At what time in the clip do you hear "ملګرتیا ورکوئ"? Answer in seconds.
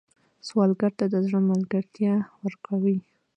1.51-2.97